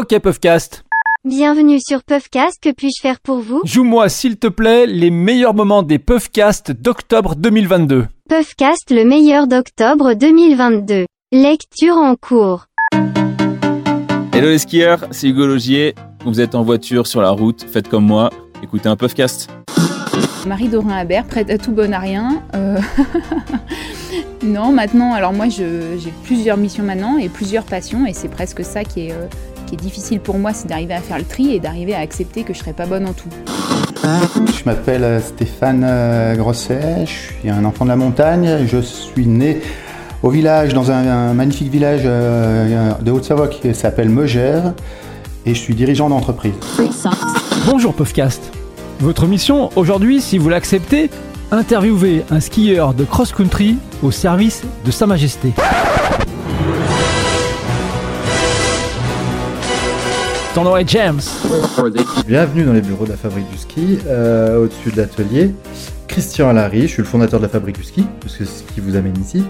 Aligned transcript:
Ok 0.00 0.18
Puffcast. 0.20 0.84
Bienvenue 1.26 1.78
sur 1.78 2.02
Puffcast, 2.02 2.56
que 2.62 2.70
puis-je 2.72 3.02
faire 3.02 3.20
pour 3.20 3.40
vous? 3.40 3.60
Joue-moi 3.66 4.08
s'il 4.08 4.38
te 4.38 4.46
plaît 4.46 4.86
les 4.86 5.10
meilleurs 5.10 5.52
moments 5.52 5.82
des 5.82 5.98
Puffcast 5.98 6.72
d'octobre 6.72 7.34
2022. 7.36 8.06
Puffcast 8.26 8.90
le 8.90 9.04
meilleur 9.04 9.46
d'octobre 9.46 10.14
2022. 10.14 11.04
Lecture 11.32 11.98
en 11.98 12.14
cours. 12.16 12.64
Hello 14.32 14.48
les 14.48 14.56
skieurs, 14.58 15.04
c'est 15.10 15.28
Hugo 15.28 15.44
Logier. 15.46 15.94
Vous 16.24 16.40
êtes 16.40 16.54
en 16.54 16.62
voiture, 16.62 17.06
sur 17.06 17.20
la 17.20 17.30
route, 17.32 17.66
faites 17.70 17.88
comme 17.88 18.06
moi, 18.06 18.30
écoutez 18.62 18.88
un 18.88 18.96
Puffcast. 18.96 19.50
Marie-Dorin 20.46 20.96
Habert, 20.96 21.26
prête 21.26 21.50
à 21.50 21.58
tout 21.58 21.72
bon 21.72 21.92
à 21.92 21.98
rien. 21.98 22.42
Euh, 22.54 22.78
non, 24.42 24.72
maintenant, 24.72 25.12
alors 25.12 25.34
moi 25.34 25.50
je- 25.50 25.98
j'ai 25.98 26.12
plusieurs 26.24 26.56
missions 26.56 26.84
maintenant 26.84 27.18
et 27.18 27.28
plusieurs 27.28 27.64
passions 27.64 28.06
et 28.06 28.14
c'est 28.14 28.30
presque 28.30 28.64
ça 28.64 28.82
qui 28.82 29.08
est, 29.08 29.12
euh, 29.12 29.26
qui 29.70 29.76
est 29.76 29.88
difficile 29.88 30.18
pour 30.18 30.36
moi, 30.36 30.52
c'est 30.52 30.66
d'arriver 30.66 30.94
à 30.94 31.00
faire 31.00 31.16
le 31.16 31.24
tri 31.24 31.54
et 31.54 31.60
d'arriver 31.60 31.94
à 31.94 32.00
accepter 32.00 32.42
que 32.42 32.52
je 32.52 32.58
serai 32.58 32.72
pas 32.72 32.86
bonne 32.86 33.06
en 33.06 33.12
tout. 33.12 33.28
Je 34.02 34.64
m'appelle 34.64 35.04
euh, 35.04 35.20
Stéphane 35.20 35.84
euh, 35.84 36.34
Grosset, 36.34 37.06
je 37.06 37.38
suis 37.40 37.50
un 37.50 37.64
enfant 37.64 37.84
de 37.84 37.90
la 37.90 37.96
montagne. 37.96 38.66
Je 38.66 38.78
suis 38.78 39.28
né 39.28 39.60
au 40.24 40.30
village, 40.30 40.74
dans 40.74 40.90
un, 40.90 41.06
un 41.06 41.34
magnifique 41.34 41.70
village 41.70 42.02
euh, 42.04 42.92
de 43.00 43.12
Haute-Savoie 43.12 43.46
qui 43.46 43.72
s'appelle 43.72 44.08
Megère, 44.08 44.74
et 45.46 45.54
je 45.54 45.60
suis 45.60 45.76
dirigeant 45.76 46.08
d'entreprise. 46.08 46.54
Bonjour 47.66 47.94
Puffcast. 47.94 48.50
Votre 48.98 49.26
mission 49.26 49.70
aujourd'hui, 49.76 50.20
si 50.20 50.36
vous 50.36 50.48
l'acceptez, 50.48 51.10
interviewer 51.52 52.24
un 52.30 52.40
skieur 52.40 52.92
de 52.92 53.04
cross-country 53.04 53.76
au 54.02 54.10
service 54.10 54.62
de 54.84 54.90
Sa 54.90 55.06
Majesté. 55.06 55.52
Ton 60.54 60.64
nom 60.64 60.76
est 60.76 60.88
James. 60.88 61.20
Bienvenue 62.26 62.64
dans 62.64 62.72
les 62.72 62.80
bureaux 62.80 63.04
de 63.04 63.10
la 63.10 63.16
Fabrique 63.16 63.48
du 63.52 63.56
Ski, 63.56 63.98
euh, 64.08 64.64
au-dessus 64.64 64.90
de 64.90 64.96
l'atelier. 64.96 65.54
Christian 66.08 66.52
Larry, 66.52 66.82
je 66.82 66.86
suis 66.88 67.02
le 67.02 67.08
fondateur 67.08 67.38
de 67.38 67.44
la 67.44 67.48
Fabrique 67.48 67.78
du 67.78 67.84
Ski, 67.84 68.04
parce 68.20 68.36
que 68.36 68.44
c'est 68.44 68.64
ce 68.64 68.72
qui 68.72 68.80
vous 68.80 68.96
amène 68.96 69.14
ici. 69.20 69.44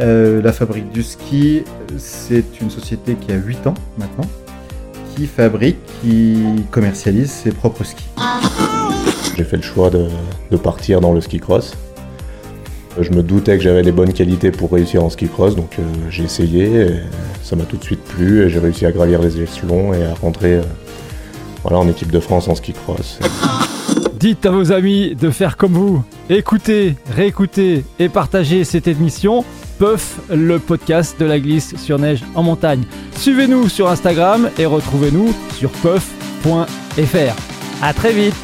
Euh, 0.00 0.42
la 0.42 0.52
Fabrique 0.52 0.90
du 0.90 1.04
Ski, 1.04 1.62
c'est 1.96 2.60
une 2.60 2.70
société 2.70 3.14
qui 3.14 3.30
a 3.30 3.36
8 3.36 3.68
ans 3.68 3.74
maintenant, 3.98 4.26
qui 5.14 5.28
fabrique, 5.28 5.78
qui 6.02 6.42
commercialise 6.72 7.30
ses 7.30 7.52
propres 7.52 7.84
skis. 7.84 8.08
J'ai 9.36 9.44
fait 9.44 9.58
le 9.58 9.62
choix 9.62 9.90
de, 9.90 10.08
de 10.50 10.56
partir 10.56 11.00
dans 11.00 11.12
le 11.12 11.20
ski 11.20 11.38
cross. 11.38 11.72
Je 13.00 13.10
me 13.10 13.22
doutais 13.22 13.56
que 13.56 13.62
j'avais 13.62 13.82
les 13.82 13.92
bonnes 13.92 14.12
qualités 14.12 14.50
pour 14.50 14.72
réussir 14.72 15.04
en 15.04 15.08
ski 15.08 15.28
cross, 15.28 15.54
donc 15.54 15.76
euh, 15.78 15.82
j'ai 16.10 16.24
essayé, 16.24 16.64
et 16.64 17.00
ça 17.44 17.54
m'a 17.54 17.64
tout 17.64 17.76
de 17.76 17.84
suite 17.84 18.01
plu 18.14 18.42
et 18.42 18.48
j'ai 18.50 18.58
réussi 18.58 18.86
à 18.86 18.92
gravir 18.92 19.20
les 19.20 19.40
échelons 19.40 19.92
et 19.92 20.04
à 20.04 20.14
rentrer 20.14 20.54
euh, 20.54 20.62
voilà, 21.62 21.78
en 21.78 21.88
équipe 21.88 22.10
de 22.10 22.20
France 22.20 22.48
en 22.48 22.54
ski 22.54 22.72
cross. 22.72 23.18
Dites 24.14 24.46
à 24.46 24.50
vos 24.50 24.70
amis 24.72 25.14
de 25.14 25.30
faire 25.30 25.56
comme 25.56 25.72
vous. 25.72 26.04
Écoutez, 26.30 26.94
réécoutez 27.14 27.84
et 27.98 28.08
partagez 28.08 28.64
cette 28.64 28.86
émission. 28.86 29.44
Puff, 29.78 30.20
le 30.30 30.58
podcast 30.58 31.18
de 31.18 31.24
la 31.24 31.40
glisse 31.40 31.74
sur 31.76 31.98
neige 31.98 32.22
en 32.34 32.42
montagne. 32.42 32.84
Suivez-nous 33.16 33.68
sur 33.68 33.88
Instagram 33.88 34.48
et 34.58 34.66
retrouvez-nous 34.66 35.34
sur 35.58 35.70
puff.fr. 35.70 37.36
À 37.82 37.92
très 37.92 38.12
vite. 38.12 38.34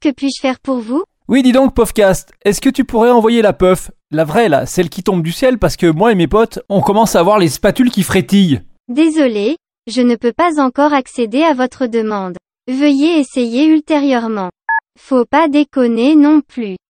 Que 0.00 0.10
puis-je 0.12 0.40
faire 0.40 0.60
pour 0.60 0.78
vous? 0.78 1.04
Oui, 1.26 1.42
dis 1.42 1.52
donc, 1.52 1.74
Puffcast, 1.74 2.32
est-ce 2.44 2.60
que 2.60 2.68
tu 2.68 2.84
pourrais 2.84 3.10
envoyer 3.10 3.40
la 3.40 3.54
puff, 3.54 3.90
la 4.10 4.24
vraie 4.24 4.50
là, 4.50 4.66
celle 4.66 4.90
qui 4.90 5.02
tombe 5.02 5.22
du 5.22 5.32
ciel, 5.32 5.58
parce 5.58 5.76
que 5.76 5.90
moi 5.90 6.12
et 6.12 6.14
mes 6.14 6.26
potes, 6.26 6.58
on 6.68 6.82
commence 6.82 7.16
à 7.16 7.22
voir 7.22 7.38
les 7.38 7.48
spatules 7.48 7.90
qui 7.90 8.02
frétillent. 8.02 8.60
Désolé, 8.88 9.56
je 9.90 10.02
ne 10.02 10.16
peux 10.16 10.34
pas 10.34 10.60
encore 10.60 10.92
accéder 10.92 11.42
à 11.42 11.54
votre 11.54 11.86
demande. 11.86 12.36
Veuillez 12.68 13.18
essayer 13.18 13.64
ultérieurement. 13.64 14.50
Faut 14.98 15.24
pas 15.24 15.48
déconner 15.48 16.14
non 16.14 16.42
plus. 16.46 16.76